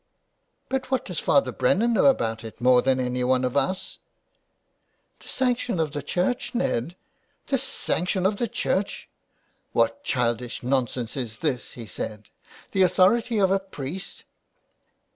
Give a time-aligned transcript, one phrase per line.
[0.71, 3.99] "But what does Father Brennan know about it more than anyone of us?""
[5.19, 6.95] The sanction of the Church, Ned
[7.49, 9.07] ""The sanction of the Church!
[9.73, 12.29] What childish nonsense is this?" he said.''
[12.71, 14.23] The authority of a priest.